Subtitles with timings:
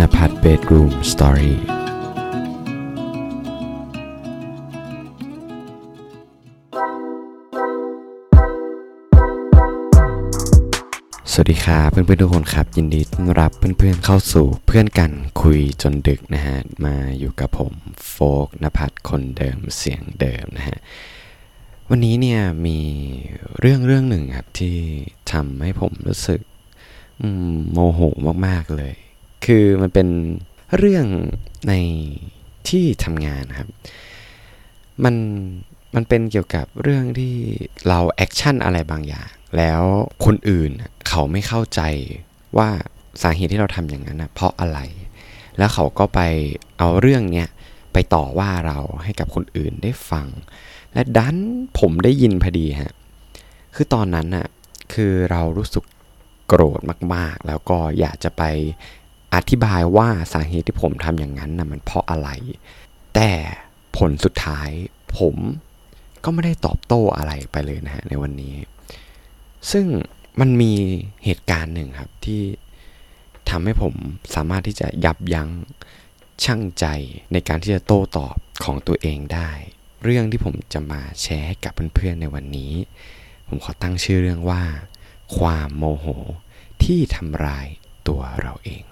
[0.00, 1.58] นภัทรเบดรูมสตอรี่
[11.30, 15.12] สวัสดีครับเพื่อนๆทุกคนครับ ยินดีต้อนรับเพื่อนๆเข้าสู่เพื่อนกัน
[15.42, 17.72] คุยจนดึกนะฮะ มาอยู่กับผม
[18.10, 20.78] โฟกนภัทรคนเดิมเสียงเดิมนะฮะ
[21.88, 22.78] วันนี้เนี่ยมี
[23.60, 24.76] เรื่องเรื่องหนึ่งครับที่
[25.32, 26.40] ทำให้ผมรู้สึก
[27.20, 28.00] อืมโมโห
[28.46, 28.94] มากๆเลย
[29.44, 30.08] คือมันเป็น
[30.78, 31.06] เรื่อง
[31.68, 31.72] ใน
[32.68, 33.68] ที่ทำงานครับ
[35.04, 35.14] มัน
[35.94, 37.34] มันเป็นเกี่ยวกับเรื่องที่
[37.88, 39.82] เรา action อะไรบางอย่าง แล้ว
[40.24, 40.70] คนอื่น
[41.08, 41.80] เขาไม่เข้าใจ
[42.58, 42.68] ว่า
[43.22, 44.78] สาเหตุที่เราทำอย่างนั้นนะเพราะอะไร
[45.58, 46.20] แล้วเขาก็ไป
[46.78, 47.48] เอาเรื่องเนี้ย
[47.92, 50.26] ไปต่อว่าเราให้กับคนอื่นได้ฟัง
[50.92, 51.36] และดัน
[51.78, 52.92] ผมได้ยินพอดีฮะ
[53.74, 54.46] คือตอนนั้นน่ะ
[54.92, 55.84] คือเรารู้สึก
[56.48, 56.80] โกรธ
[57.14, 58.42] มากๆ แล้วก็อยากจะไป
[59.34, 62.28] อธิบายว่าสาเหตุที่ผมทำอย่างนั้นน่ะมันเพราะอะไร
[63.14, 63.30] แต่
[63.96, 64.70] ผลสุดท้าย
[65.18, 65.36] ผม
[66.24, 68.54] ก็ไม่ได้ตอบโต้อะไรไปเลยนะฮะในวันนี้
[69.70, 69.86] ซึ่ง
[70.40, 70.72] มันมี
[71.24, 72.42] เหตุการณ์หนึ่งครับที่
[73.50, 73.94] ทำให้ผม
[74.34, 75.50] สามารถที่จะยับยั้ง
[76.44, 76.86] ชั่งใจ
[77.32, 79.50] ในการที่จะโต้ตอบของตัวเองได้
[80.04, 82.72] เรื่องที่ผมจะมาแชร์ให้กับเพื่อนๆในวันนี้
[83.48, 84.62] ผมขอตั้งชื่อเรื่องว่า
[85.36, 86.06] ความโมโห
[86.82, 87.66] ที่ทำร้าย
[88.08, 88.84] ตัวเราเอง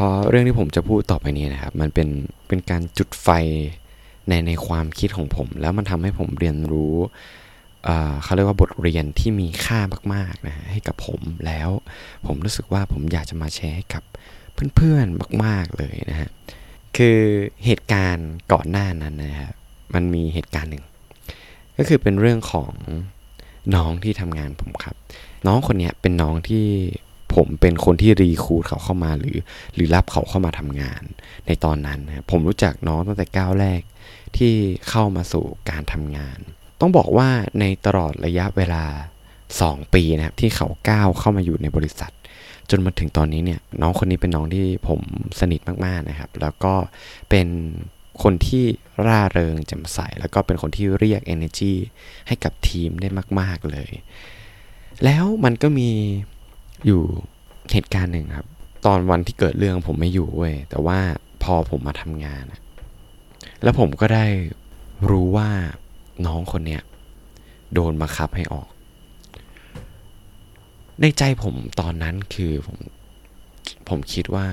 [0.00, 2.08] พราะเรื่องที่ผมจะพูดต่อไปนี้นะครับ มันเป็น
[2.48, 3.28] เป็นการจุดไฟ
[4.28, 6.94] ในในความคิดของผม แล้วมันทำให้ผมเรียนรู้
[8.22, 9.80] เขาเรียกว่าบทเรียนที่มีค่า
[10.14, 11.70] มากๆนะฮะให้กับผมแล้ว
[12.26, 14.02] ผมรู้สึกว่าผมอยากจะมาแชร์ให้กับ
[14.76, 16.30] เพื่อนๆมาก ๆเลยนะฮะ
[16.96, 17.18] คือ
[17.64, 19.54] เหตุการณ์ก่อนหน้านั้นนะครับ
[19.94, 20.84] มันมีเหตุการณ์หนึ่ง
[21.76, 22.72] ก็คือเป็นเรื่องของ
[23.74, 24.96] น้องที่ทำงานผมครับ
[25.46, 26.66] น้องคนนี้เป็นน้องที่
[27.34, 29.38] ผมเป็นคนที่รีคูดเขาเข้ามาหรือ
[29.74, 31.02] หรือรับเขาเข้ามาทำงาน
[31.46, 33.80] ในตอนนั้นนะผมรู้จักน้องตั้งแต่ก้าวแรก
[34.36, 34.52] ที่
[34.88, 36.38] เข้ามาสู่การทำงาน
[36.80, 37.28] ต้องบอกว่า
[37.60, 38.84] ในตลอดระยะเวลา
[39.38, 42.12] 2 ปีนะครับที่เขาก้าวเข้ามาอยู่ในบริษัท
[42.70, 45.00] จนมาถึงตอนนี้เนี่ยน้องคนนี้เป็นน้องที่ผม
[45.40, 46.74] สนิทมากๆนะครับ แล้วก็
[47.30, 47.48] เป็น
[48.22, 48.64] คนที่
[49.06, 51.72] ร่าเริงแจ่มใส แล้วก็เป็นคนที่เรียก energy
[52.26, 53.08] ให้กับทีมได้
[53.40, 53.92] มาก ๆเลย
[55.04, 55.90] แล้วมันก็มี
[56.86, 57.02] อยู่
[57.72, 58.46] เหตุการณ์หนึ่งครับ
[58.86, 60.98] ตอนวันที่เกิดเรื่องผมไม่อยู่เว้ยแต่ว่า
[61.42, 62.60] พอผมมาทำงานอะ
[63.62, 64.26] แล้วผมก็ได้
[65.10, 65.48] รู้ว่า
[66.26, 66.82] น้องคนเนี้ย
[67.74, 68.68] โดนบังคับให้ออก
[71.00, 72.78] ในใจผมตอนนั้นคือผม
[73.88, 74.46] ผมคิดว่า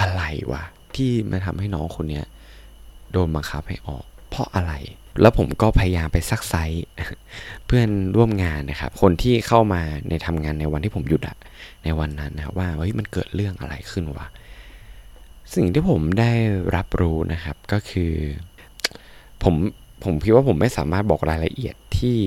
[0.00, 0.64] อะไรวะ
[0.94, 2.26] ที่มาทำให้น้องคนเนี้ย
[3.12, 4.72] โดนบังคับให้ออก เพราะอะไร
[5.20, 6.84] แล้วผมก็พยายามไปซักไซส์
[7.66, 11.36] เพื่อนร่วมงานนะครับ คนที่เข้ามาในทำงานในวันที่ผมหยุดอะ
[11.84, 14.26] ในวันนั้นนะว่าเฮ้ยมันเกิดเรื่องอะไรขึ้นวะ
[15.54, 16.32] สิ่งที่ผมได้
[16.76, 18.12] รับรู้นะครับก็คือ
[19.42, 19.54] ผม
[20.04, 22.18] ผมคิดว่าผมไม่สามารถบอกรายละเอียดที่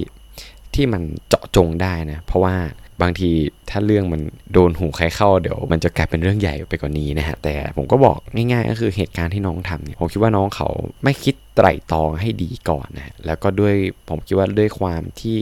[0.73, 2.55] ที่มันเจาะจงได้นะ เพราะว่า
[3.01, 3.29] บางที
[3.69, 4.21] ถ้าเรื่องมัน
[4.53, 10.67] โดนหูใครเข้าเดี๋ยวมันจะกลายเป็นเรื่องใหญ่ไปกว่านี้นะฮะแต่ผมก็บอกง่ายๆก็คือเหตุการณ์ที่น้องทำเนี่ยผมคิดว่าน้องเขา
[11.03, 13.75] ไม่คิดไตร่ตรองให้ดีก่อนนะแล้วก็ด้วย
[14.09, 15.37] ผมคิดว่าด้วยความที่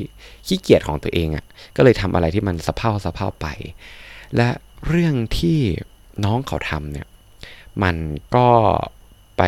[0.48, 3.48] ขี้เกียจของตัวเองอะ่ะก็เลยทำอะไรที่มันสะเพร่าสะเพร่าไป
[4.36, 4.50] และ
[4.88, 5.60] เรื่องที่
[6.26, 7.08] น้องเขาทำเนี่ย
[7.84, 7.96] มัน
[8.36, 8.48] ก็
[9.38, 9.44] ไป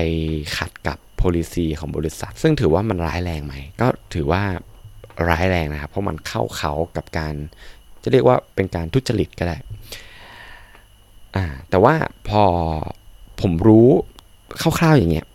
[0.57, 4.43] ขัดกับ policy ของบริษัท ซึ่งถือว่ามันร้ายแรงไหม ก็ถือว่า
[5.29, 7.35] ร้ายแรงนะครับ เพราะมันเข้าเขากับการ
[8.03, 9.57] จะเรียกว่าเป็นการทุจริตก็ได้
[11.69, 11.93] แต่ว่า
[12.29, 12.43] พอ
[13.41, 13.87] ผมรู้
[14.61, 15.25] คร่าวๆอย่างเงี้ย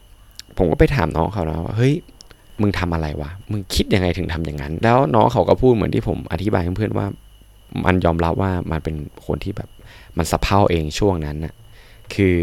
[0.56, 1.94] ผมก็ไปถามน้องเขานะว่าเฮ้ย
[2.60, 7.06] มึงทำอะไรวะ มึงคิดยังไงถึงทำอย่างนั้น แล้วน้องเขาก็พูดเหมือนที่ผมอธิบายเพื่อนๆว่า
[7.86, 8.96] มันยอมรับว่ามันเป็น
[9.26, 9.69] คนที่แบบ
[10.19, 11.54] มันสะเพร่าเองช่วงนั้นน่ะ
[12.14, 12.36] คือ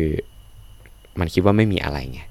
[1.20, 2.22] มันคิดว่าไม่มีอะไรไง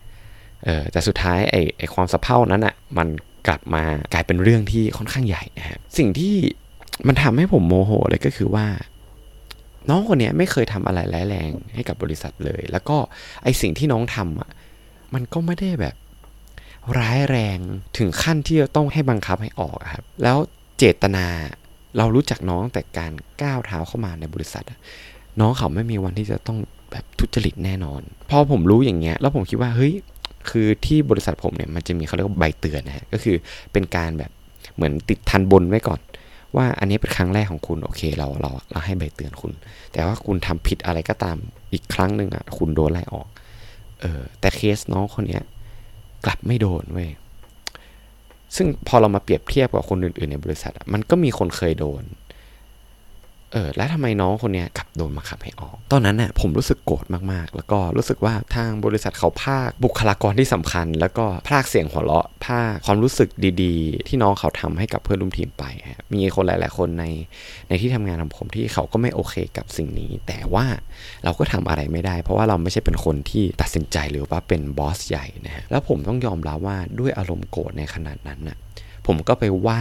[0.64, 3.08] เออแต่สุดท้ายไอ้ไอความสะเพร่านั้นอะมัน
[3.48, 6.34] กลับมากลายเป็นเรื่องที่ค่อนข้างใหญ่นะฮะ สิ่งที่
[7.06, 8.66] มันทำให้ผมโมโหเลยก็คือว่า
[9.88, 12.96] น้องคนนี้ไม่เคยทำอะไรร้ายแรงให้กับบริษัทเลย แล้วก็
[13.42, 14.50] ไอสิ่งที่น้องทำอะ
[15.14, 15.94] มันก็ไม่ได้แบบ
[16.98, 17.58] ร้ายแรง
[17.98, 20.36] ถึงขั้นที่จะต้องให้บังคับให้ออกครับ แล้ว
[20.78, 21.26] เจตนา
[21.96, 23.12] เรารู้จักน้องแต่การ
[23.42, 24.64] ก้าวเท้าเข้ามาในบริษัท
[25.40, 26.58] น้องเขาไม่มีวันที่จะต้อง
[26.90, 29.94] แบบทุจริตแน่นอน พอผมรู้อย่างเงี้ย แล้วผมคิดว่าเฮ้ย
[30.50, 33.36] คือที่บริษัทผมเนี่ยมันจะมีเขาเรียกว่าใบเตือนนะฮะก็คือ
[33.72, 34.30] เป็นการแบบ
[34.74, 36.00] เหมือนติดทันบนไว้ก่อน
[36.56, 39.52] ว่าอันนี้เป็นครั้งแรกของคุณโอเคเราเราเราให้ใบเตือนคุณ
[39.92, 41.36] แต่ว่าคุณทำผิดอะไรก็ตาม
[41.72, 43.26] อีกครั้งหนึ่งอะคุณโดนไล่ออก
[44.00, 45.44] เออแต่เคสน้องคนเนี้ย
[46.24, 47.10] กลับไม่โดนเว้ย
[48.56, 52.02] ซึ่งพอเรามาเปรียบเทียบกับคนอื่นๆในบริษัทมันก็มีคนเคยโดน
[53.52, 63.28] เออแล้วทำไมน้องคนเนี้ยกลับโดนมาขับให้ออก ตอนนั้นน่ะผมรู้สึกโกรธมากๆ แล้วก็รู้สึกว่าทางบริษัทเขาภาคบุคลากรที่สำคัญ แล้วก็ภาคเสียงหัวเราะภาคความรู้สึก
[63.62, 65.64] ดีๆ ที่น้องเขาทำให้กับเพื่อนร่วมทีมไป
[66.12, 67.04] มีคนหลาย ๆ คนใน
[67.68, 70.66] ในที่ทำงานของผมที่เขาก็ไม่โอเคกับสิ่งนี้ แต่ว่า
[71.24, 78.58] เราก็ทำอะไรไม่ได้ เพราะว่าเราไม่ใช่เป็นคนที่ตัดสินใจหรือว่าเป็นบอสใหญ่นะฮะแล้วผมต้องยอมรับว่าด้วยอารมณ์โกรธในขนาดนั้นน่ะ
[79.06, 79.80] ผมก็ไปว่า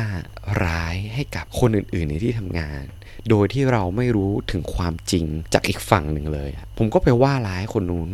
[0.65, 2.83] ร้ายให้กับคนอื่น ๆ ในที่ทำงาน
[3.29, 8.09] โดยที่เราไม่รู้ถึงความจริงจากอีกฝั่งหนึ่งเลย ผมก็ไปว่าร้ายคนนู้น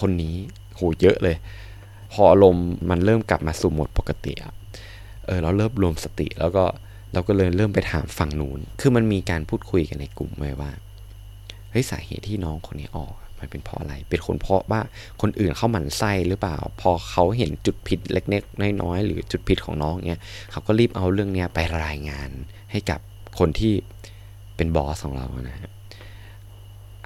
[0.00, 0.34] คนนี้
[0.74, 1.36] โหเยอะเลย
[2.12, 4.32] พอลมณ์มันเริ่มกลับมาสู่โหมดปกติ
[5.26, 6.64] เออเราเริ่มรวมสติแล้วก็
[7.12, 10.70] เราก็เลยเริ่มไปถามฝั่งนู้น คือมันมีการพูดคุยกันในกลุ่มไว้ว่า
[11.70, 14.80] เฮ้ยสาเหตุที่น้องคนนี้ออก มันเป็นเพราะอะไร เป็นคนเพราะว่า
[15.20, 22.30] คนอื่นเข้าหมันไส้หรือเปล่า พอเขาเห็นจุดผิดเล็กๆน้อยๆหรือจุดผิดของน้องเนี้ย เขาก็รีบเอาเรื่องเนี้ยไปรายงาน
[22.70, 23.00] ให้กับ
[23.38, 23.72] คนที่
[24.60, 25.70] เป็นบอสของเรานะฮะ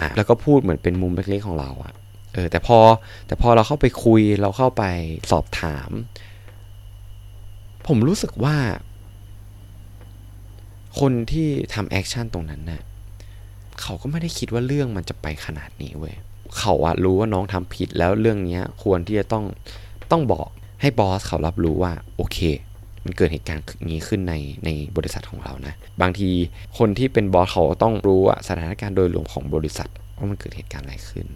[0.01, 1.95] อะแล้วก็พูดเหมือนเป็นมุมเล็กๆของเราอะ
[2.35, 2.79] เออแต่พอ
[3.27, 4.85] แต่พอเราเข้าไปคุยเราเข้าไป
[5.31, 5.91] สอบถาม
[7.87, 8.57] ผมรู้สึกว่า
[11.01, 12.83] คนที่ทำ action ตรงนั้นนะ่ะ
[13.81, 16.15] เขาก็ไม่ได้คิดว่าเรื่องมันจะไปขนาดนี้เว้ย
[16.59, 19.45] เขาอะรู้ว่าน้องทำผิดแล้วเรื่องนี้ควรที่จะต้อง
[20.11, 20.49] ต้องบอก
[20.81, 22.39] ให้ boss เขารับรู้ว่า โอเค
[23.05, 24.35] มันเกิดเหตุการณ์นี้ขึ้นใน
[24.65, 26.31] ในบริษัทของเรานะ บางที
[26.79, 31.27] คนที่เป็น boss เขาต้องรู้ว่าสถานการณ์โดยรวมของบริษัทว่ามันเกิดเหตุการณ์อะไรขึ้น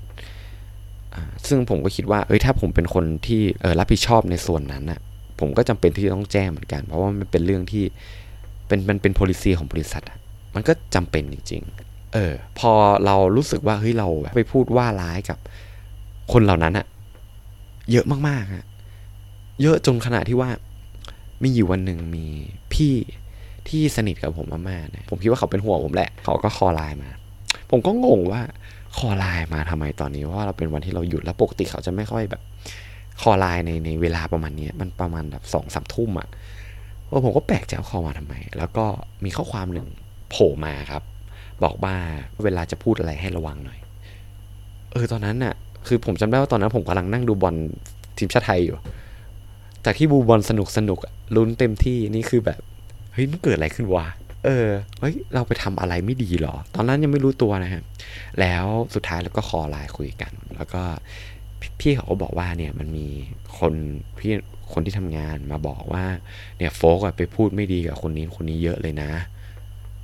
[1.46, 5.00] ซึ่งผมก็คิดว่าเอ้ยถ้าผมเป็นคนที่เออรับผิดชอบในส่วนนั้นนะ่ะ
[5.40, 7.84] ผมก็จำเป็นที่จะต้องแจ้งเหมือนกัน เพราะว่ามันเป็นเรื่องที่
[8.66, 10.18] เป็นมันเป็น policy ของบริษัทอะ
[10.54, 12.72] มันก็จำเป็นจริง ๆ เออ พอ
[13.04, 15.38] เรารู้สึกว่าเฮ้ยเราไปพูดว่าร้ายกับ
[16.32, 16.86] คนเหล่านั้นอะ
[17.92, 18.64] เยอะมากๆอะ
[19.62, 20.50] เยอะจนขนาดที่ว่า
[21.43, 22.26] มีอยู่วันหนึ่งมี
[22.73, 22.94] พี่
[23.69, 27.11] ที่สนิทกับผมมากๆนะผมคิดว่าเขาเป็นห่วงผมแหละ เขาก็คอไลน์มา
[27.70, 28.43] ผมก็งงว่า
[28.98, 32.43] call ไลน์มาทำไมตอนนี้ว่าเราเป็นวันที่เราหยุดแล้วปกติเขาจะไม่ค่อยแบบ
[33.22, 36.29] call ไลน์ในในเวลาประมาณนี้มันประมาณแบบสองสามทุ่มอะ
[37.11, 38.85] ว่าผมก็แปลกใจ call มาทำไม แล้วก็
[39.25, 39.88] มีข้อความหนึ่ง
[40.31, 41.02] โผล่มาครับ
[41.64, 41.94] บอกว่า
[42.43, 43.79] เวลาจะพูดอะไรให้ระวังหน่อย
[44.93, 45.55] เออตอนนั้นน่ะ
[45.87, 47.55] คือผมจำได้ว่าตอนนั้นผมกำลังนั่งดูบอล
[48.19, 48.76] ทีมชาติไทยอยู่
[49.88, 50.99] จากที่ดูบอลสนุกสนุก
[51.37, 52.61] ลุ้นเต็มที่นี่คือแบบ
[53.12, 54.06] เฮ้ยมันเกิดอะไรขึ้นวะ
[54.44, 54.69] เออ
[55.00, 57.82] เฮ้ยเราไปทำอะไรไม่ดีหรอ ตอนนั้นยังไม่รู้ตัวนะฮะ
[58.40, 58.64] แล้ว
[58.94, 60.82] สุดท้ายเราก็คอไลน์คุยกัน แล้วก็
[61.81, 63.06] พี่เขาก็บอกว่าเนี่ยมันมี
[63.58, 63.73] คน
[64.19, 64.32] พี่
[64.73, 66.05] คนที่ทำงานมาบอกว่า
[66.58, 69.11] เนี่ยโฟกไปพูดไม่ดีกับคนนี้คนนี้เยอะเลยนะ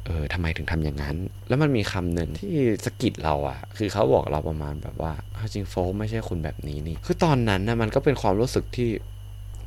[0.07, 1.17] เออทำไมถึงทำอย่างนั้น
[1.49, 2.55] แล้วมันมีคำหนึ่งที่
[2.85, 5.13] สกิดเราอะคือเขาบอกเราประมาณแบบว่า
[5.53, 8.89] จริงโฟกไม่ใช่คนแบบนี้นี่ คือตอนนั้นนะมันก็เป็นความรู้สึกที่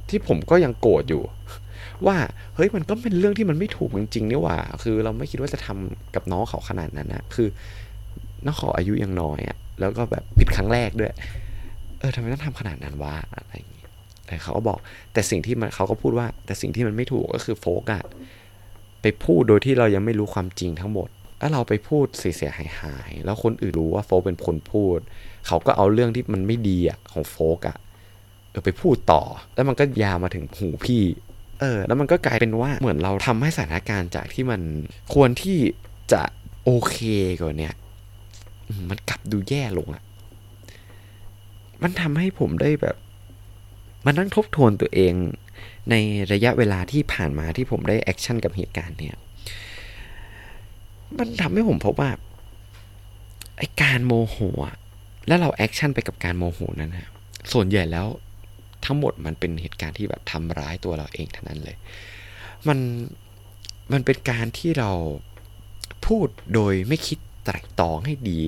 [0.09, 1.23] ที่ผมก็ยังโกรธอยู่
[2.05, 2.17] ว่า
[2.55, 7.47] เฮ้ยมันก็เป็นเรื่องที่มันไม่ถูกจริงๆนี่ว่า คือเราไม่คิดว่าจะทำกับน้องเขาขนาดนั้นนะคือ
[8.45, 11.11] น้องเขาอายุยังน้อยอะ่ะแล้วก็แบบผิดครั้งแรกด้วย
[11.99, 13.85] เออทำไมต้องทำขนาดนั้นวะอะไรอย่างงี้
[14.27, 14.77] แต่เขาก็บอก
[15.13, 18.03] แต่สิ่งที่มันเขาก็พูดว่า แต่สิ่งที่มันไม่ถูกก็คือโฟกอะ
[19.01, 21.09] ไปพูดโดยที่เรายังไม่รู้ความจริงทั้งหมด
[21.39, 24.99] แล้วเราไปพูดเสียหายหาย แล้วคนอื่นรู้ว่าโฟกเป็นคนพูด
[25.47, 27.77] เขาก็เอาเรื่องที่มันไม่ดีอะของโฟกอะ
[28.57, 29.21] อไปพูดต่อ
[29.55, 31.03] แล้วมันก็ยาวมาถึงหูพี่
[31.59, 34.61] เออ แล้วมันก็กลายเป็นว่าเหมือนเราทำให้สถานการณ์จากที่มัน
[35.13, 35.57] ควรที่
[36.13, 36.21] จะ
[36.63, 36.97] โอเค
[37.39, 37.69] กว่านี้
[38.89, 40.03] มันกลับดูแย่ลงอะ
[41.83, 42.95] มันทำให้ผมได้แบบ
[44.05, 45.13] มานั่งทบทวนตัวเอง
[45.89, 45.95] ใน
[46.31, 49.15] ระยะเวลาที่ผ่านมาที่ผมได้แอคชั่นกับเหตุการณ์เนี่ย
[51.17, 52.11] มันทำให้ผมพบว่า
[53.57, 54.37] ไอ้การโมโห
[55.27, 57.09] แล้วเรา action ไปกับการโมโหนั้นนะ
[57.53, 58.07] ส่วนใหญ่แล้ว
[58.87, 61.75] ทั้งหมดมันเป็นเหตุการณ์ที่แบบทำร้ายตัวเราเองเท่านั้นเลย
[62.67, 62.79] มัน
[63.91, 64.91] มันเป็นการที่เรา
[66.05, 68.39] พูดโดยไม่คิดไตรตรองให้ดี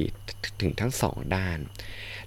[0.62, 1.58] ถึงทั้งสองด้าน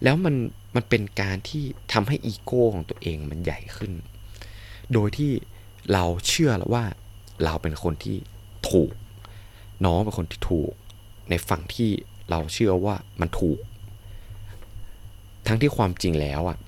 [0.02, 0.34] แล้วมัน
[0.74, 3.92] มันเป็นการที่ทำให้อีโก้ของตัวเองมันใหญ่ขึ้น
[4.92, 5.32] โดยที่
[5.92, 6.84] เราเชื่อแล้วว่า
[7.44, 8.16] เราเป็นคนที่
[8.70, 8.92] ถูก
[9.84, 10.72] น้องเป็นคนที่ถูก
[11.30, 11.90] ในฝั่งที่
[12.30, 13.60] เราเชื่อว่ามันถูก
[15.46, 16.58] ทั้งที่ความจริงแล้วอะ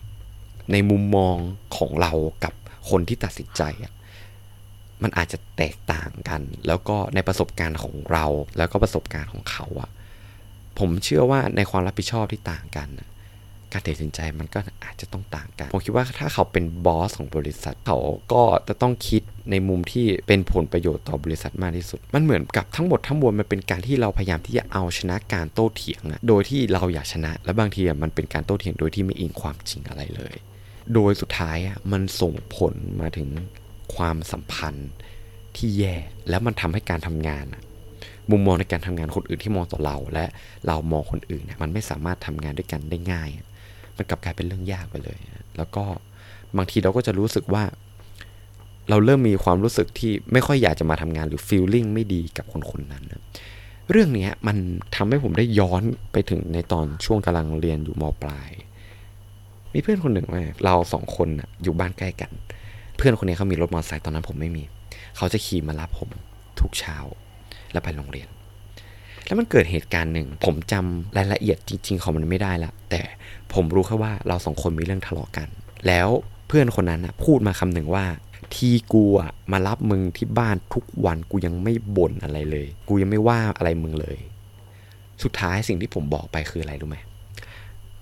[0.73, 1.37] ในมุมมอง
[1.77, 2.13] ของเรา
[2.45, 2.55] กับ
[2.91, 3.93] คนที่ตัดสินใจอะ
[5.03, 8.27] มันอาจจะแตกต่างกัน แล้วก็ในประสบการณ์ของเรา
[8.59, 9.91] แล้วก็ประสบการณ์ของเขาอะ
[10.79, 12.89] ผมเชื่อว่าในความรับผิดชอบที่ต่างกัน
[13.75, 17.99] การตัดสินใจมันก็อาจจะต้องต่างกัน ผมคิดว่าถ้าเขาเป็นบอสของบริษัท เขา
[18.33, 30.35] ก็จะต้องคิดในมุมที่เป็นผลประโยชน์ต่อบริษัทมากที่สุด มันเหมือนกับทั้งหมดทั้งมวลมันเป็นการที่เราพยายามที่จะเอาชนะการโต้เถียงโดยที่เราอยากชนะ และบางทีมันเป็นการโต้เถียงโดยที่ไม่อิงความจริงอะไรเลย
[30.95, 31.57] โดยสุดท้าย
[31.93, 33.29] มันส่งผลมาถึง
[33.95, 34.91] ความสัมพันธ์
[35.57, 35.95] ที่แย่
[36.29, 37.47] แล้วมันทำให้การทำงาน
[38.31, 40.25] มุมมองในการทำงานคนอื่นที่มองต่อเราและ
[40.67, 43.29] เรามองคนอื่นเนี่ยมันไม่สามารถทำงานด้วยกันได้ง่าย
[43.97, 45.19] มันกลับกลายเป็นเรื่องยากไปเลย
[45.57, 45.85] แล้วก็
[46.57, 47.65] บางทีเราก็จะรู้สึกว่า
[48.91, 53.21] เราเริ่มมีความรู้สึกที่ไม่ค่อยอยากจะมาทำงานหรือฟีลลิ่งไม่ดีกับคนคนนั้นนะ
[53.91, 54.57] เรื่องนี้มัน
[54.97, 55.83] ทำให้ผมได้ย้อน
[56.13, 58.51] ไปถึงในตอนช่วงกำลังเรียนอยู่มปลาย
[59.73, 60.27] มีเพื่อนคนหนึ่ง
[60.65, 61.29] เราสองคน
[61.63, 62.31] อยู่บ้านใกล้กัน
[62.97, 64.63] เพื่อนคนนี้เขามีรถมอเตอร์ไซค์ตอนนั้นผมไม่มี
[65.17, 66.11] เขาจะขี่มารับผม
[66.61, 66.97] ทุกเช้า
[67.73, 68.29] แล้วไปโรงเรียน
[69.27, 73.01] แล้วมันเกิดเหตุการณ์หนึ่ง ผมจำรายละเอียดจริง ๆ ของมันไม่ได้ละแต่
[73.55, 75.49] ผมรู้แค่ว่าเราสองคนมีเรื่องทะเลาะกัน
[75.87, 76.09] แล้ว
[76.49, 78.05] เพื่อนคนนั้นพูดมาคำหนึ่งว่า
[78.55, 84.19] ทีกูอะมารับมึงที่บ้านทุกวันกูยังไม่บ่นอะไรเลย กูยังไม่ว่าอะไรมึงเลย
[85.23, 86.99] สุดท้ายสิ่งที่ผมบอกไปคืออะไรรู้ไหม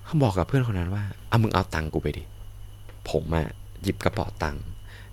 [0.04, 2.24] เขาบอกกับเพื่อนคนนั้นว่าเอามึงเอาตังกูไปดิ
[3.10, 3.48] ผมอะ
[3.82, 4.64] หยิบกระเป๋าตังค์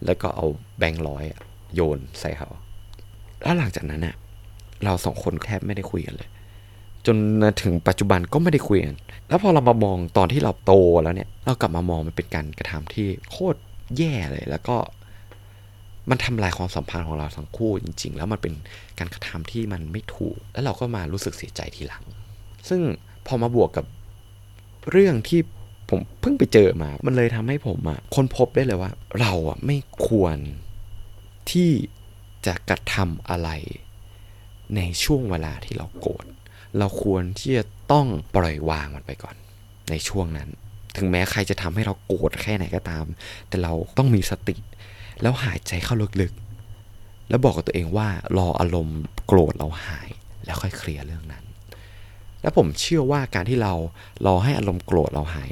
[0.05, 0.45] แล้วก็เอา
[0.79, 1.23] แบงค์ร้อย
[1.75, 2.49] โยนใส่เขา
[3.41, 4.15] แล้วหลังจากนั้นอะ
[4.83, 6.29] เราสองคนแทบไม่ได้คุยกันเลย
[7.05, 7.17] จน
[7.61, 8.95] ถึงปัจจุบันก็ไม่ได้คุยกัน
[9.27, 13.59] แล้วพอเรามามองตอนที่เราโตแล้วเนี่ย เรากลับมามองมันเป็นการกระทำที่โคตร
[13.97, 14.77] แย่เลย แล้วก็
[16.09, 18.53] มันทำลายความสัมพันธ์ของเราทั้งคู่จริง ๆ แล้วมันเป็น
[18.99, 22.03] การกระทำที่มันไม่ถูก แล้วเราก็มารู้สึกเสียใจทีหลัง
[22.69, 22.81] ซึ่ง
[23.27, 23.85] พอมาบวกกับ
[24.91, 25.41] เรื่องที่
[25.89, 29.77] ผมเพิ่งไปเจอมา มันเลยทำให้ผมอะค้นพบได้เลยว่า เราอะไม่
[30.07, 30.37] ควร
[31.51, 31.69] ที่
[32.45, 33.49] จะกระทำอะไร
[34.75, 36.25] ในช่วงเวลาที่เราโกรธ
[36.77, 39.35] เราควรที่จะต้องปล่อยวางมันไปก่อน
[39.89, 40.49] ในช่วงนั้น
[40.97, 43.05] ถึงแม้ใครจะทำให้เราโกรธแค่ไหนก็ตาม
[43.47, 44.55] แต่เราต้องมีสติ
[45.21, 48.07] แล้วหายใจเข้าลึกๆ แล้วบอกกับตัวเองว่า
[48.37, 50.09] รออารมณ์โกรธเราหาย
[50.45, 51.43] แล้วค่อยเคลียร์เรื่องนั้น
[52.41, 53.73] แล้วผมเชื่อว่าการที่เรา
[54.25, 55.49] รอให้อารมณ์โกรธเราหาย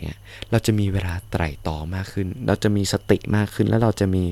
[0.51, 4.23] เราจะมีเวลาไตร่ตรองมากขึ้น เราจะมีสติมากขึ้น แล้วเราจะมี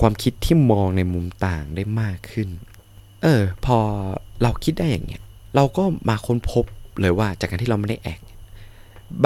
[0.00, 2.48] ความคิดที่มองในมุมต่างได้มากขึ้น
[3.22, 3.78] เออ พอ
[4.42, 5.22] เราคิดได้อย่างเงี้ย
[5.56, 6.64] เราก็มาค้นพบ
[7.00, 8.20] เลยว่าจากการที่เราไม่ได้แอก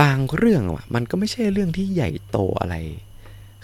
[0.00, 2.74] บางเรื่องอะ มันก็ไม่ใช่เรื่องที่ใหญ่โตอะไร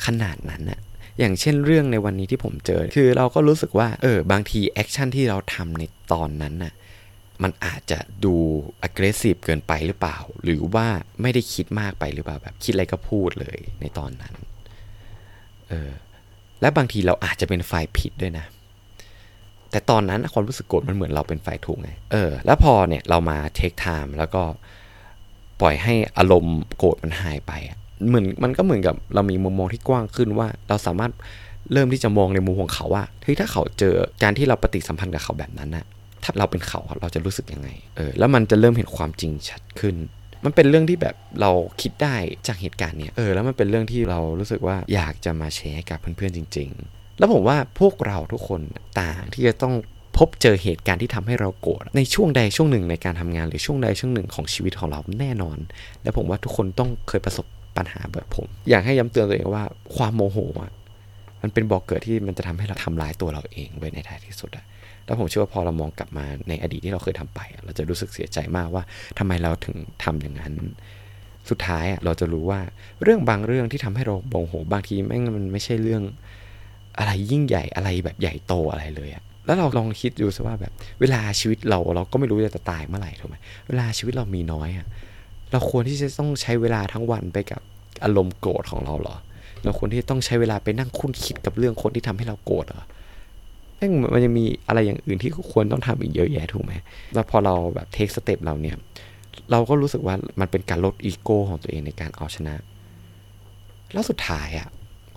[0.05, 0.81] ขนาดนั้นอะ
[1.19, 6.73] อย่างเช่นเรื่องในวันนี้ที่ผมเจอ คือเราก็รู้สึกว่า เออ บางที action ที่เราทำในตอนนั้นน่ะ
[7.43, 8.35] มันอาจจะดู
[8.87, 10.87] aggressive เกินไปหรือเปล่า หรือว่า
[11.23, 14.35] ไม่ได้คิดมากไปหรือเปล่า แบบคิดอะไรก็พูดเลยในตอนนั้น
[15.69, 15.91] เออ
[16.61, 18.47] และบางทีเราอาจจะเป็นฝ่ายผิดด้วยนะ
[19.73, 24.43] แต่ตอนนั้นความรู้สึกโกรธมันเหมือนเราเป็นฝ่ายถูกไง เออ แล้วพอเนี่ยเรามา take time แล้วก็
[25.61, 27.53] ปล่อยให้อารมณ์โกรธมันหายไป
[28.09, 31.13] เหมือนมันก็เหมือนกับเรามีมุมมองที่กว้างขึ้นว่า เราสามารถ
[31.73, 35.85] เริ่มที่จะมองในมุมของเขาว่าเฮ้ยถ้าเขาเจอการที่เราปฏิสัมพันธ์กับเขาแบบนั้นนะ
[36.23, 39.97] ถ้าเราเป็นเขาเราจะรู้สึกยังไง เออ แล้วมันจะเริ่มเห็นความจริงชัดขึ้น
[40.45, 41.51] มันเป็นเรื่องที่แบบเรา
[41.81, 42.15] คิดได้
[42.47, 48.61] จากเหตุการณ์เนี้ยเออ แล้วมันเป็นเรื่องที่เรารู้สึกว่าอยากจะมาแชร์กับเพื่อนๆจริง ๆ แล้วผมว่าพวกเราทุกคน
[49.01, 49.75] ต่างที่จะต้อง
[50.19, 55.59] พบเจอเหตุการณ์ที่ทำให้เราโกรธในช่วงใดช่วงหนึ่งในการทำงานหรือช่วงใดช่วงหนึ่งของชีวิตของเราแน่นอน
[56.03, 59.65] และผมว่าทุกคนต้องเคยประสบปัญหาแบบผม อยากให้ย้ำเตือนตัวเองว่า
[59.97, 60.73] ความโมโหอะ
[61.43, 64.65] มันเป็นบอกเกิดที่มันจะทำให้เราทำลายตัวเราเองไว้ในท้ายที่สุดอะ
[65.07, 68.83] แล้วผมเชื่อว่าพอเรามองกลับมาในอดีตที่เราเคยทำไป เราจะรู้สึกเสียใจมากว่า
[69.19, 70.55] ทำไมเราถึงทำอย่างนั้น
[71.51, 72.61] สุดท้ายอะเราจะรู้ว่า
[73.03, 76.03] เรื่องบางเรื่องที่ทำให้เราโมโหบางทีแม่งมันไม่ใช่เรื่อง
[76.99, 83.37] อะไรยิ่งใหญ่อะไรแบบใหญ่โตอะไรเลยอะแล้วเราลองคิดดูสิว่าแบบเวลาชีวิตเราเราก็ไม่รู้จะตายเมื่อไหร่ถูกไหม
[83.69, 84.87] เวลาชีวิตเรามีน้อยอะ
[85.53, 87.61] เราควรที่จะต้องใช้เวลาทั้งวันไปกับ
[88.05, 89.17] อารมณ์โกรธของเราเหรอ
[89.65, 92.85] เราควรที่ต้องใช้เวลาไปนั่งครุ่นคิดกับเรื่องคนที่ทำให้เราโกรธเหรอ
[93.77, 96.73] แม่งมันยังมีอะไรอย่างอื่นที่ควรต้องทำอีกเยอะแยะถูกไหม
[97.15, 98.77] แล้วพอเราแบบ take step เราเนี่ย
[99.51, 102.55] เราก็รู้สึกว่ามันเป็นการลดอีโก้ของตัวเองในการเอาชนะ
[103.93, 104.69] แล้วสุดท้ายอะ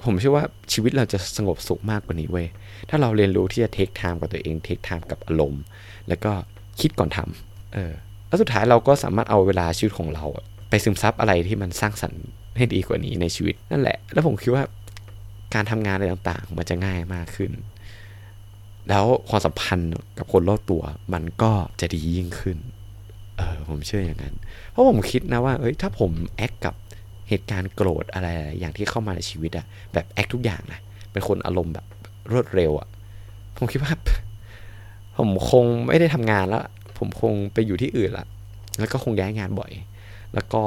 [0.06, 2.48] ผมเชื่อว่าชีวิตเราจะสงบสุขมากกว่านี้เว้ย
[2.90, 5.64] ถ้าเราเรียนรู้ที่จะ take time กับตัวเอง take time กับอารมณ์
[6.08, 6.32] แล้วก็
[6.82, 7.94] คิดก่อนทำเออ
[8.28, 10.26] แล้วสุดท้ายเราก็สามารถเอาเวลาชีวิตของเรา
[10.70, 12.24] ไปซึมซับอะไรที่มันสร้างสรรค์
[12.58, 14.64] ให้ดีกว่านี้ในชีวิตนั่นแหละ แล้วผมคิดว่า
[15.54, 17.52] การทำงานอะไรต่างๆ มันจะง่ายมากขึ้น
[18.90, 20.82] แล้วความสัมพันธ์กับคนรอบตัว
[21.14, 22.58] มันก็จะดียิ่งขึ้น
[23.38, 24.36] เออผมเชื่ออย่างนั้น
[24.70, 26.76] เพราะผมคิดนะว่า เอ้ยถ้าผมแอคกับ
[27.30, 28.28] เหตุการณ์โกรธอะไร
[28.60, 30.80] อย่างที่เข้ามาในชีวิตอะแบบแอคทุกอย่างนะ
[31.12, 31.86] เป็นคนอารมณ์แบบ
[32.32, 32.88] รวดเร็วอะ
[33.58, 33.94] ผมคิดว่า
[35.18, 36.64] ผมคงไม่ได้ทำงานแล้ว
[36.98, 38.26] ผมคงไปอยู่ที่อื่นละ
[38.80, 39.72] แล้วก็คงย้ายงานบ่อย
[40.34, 40.62] แล้วก็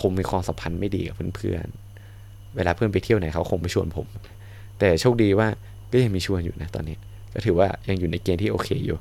[0.00, 4.06] คงมีความสัมพันธ์ไม่ดีกับเพื่อนๆ เวลาเพื่อนไปเที่ยวไหนเขาคงไม่ชวนผม
[4.78, 5.48] แต่โชคดีว่า
[5.92, 6.96] ก็ยังมีชวนอยู่นะตอนนี้
[7.32, 8.98] ก็ถือว่ายังอยู่ในเกณฑ์ที่โอเคอยู่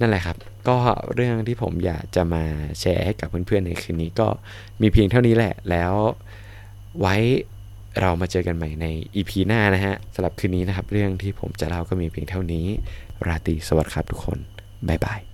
[0.00, 0.36] นั่นแหละครับ
[0.68, 0.76] ก็
[1.14, 2.44] เรื่องที่ผมอยากจะมา
[2.80, 4.28] แชร์ให้กับเพื่อนๆในคืนนี้ก็
[4.80, 5.92] มีเพียงเท่านี้แหละ แล้ว
[7.00, 7.16] ไว้
[8.00, 12.66] เรามาเจอกันใหม่ใน EP หน้านะฮะสำหรับคืนนี้นะครับ เรื่องที่ผมจะเล่าก็มีเพียงเท่านี้
[13.26, 14.38] ราตรีสวัสดิ์ครับทุกคน
[14.88, 15.29] บ๊ายบาย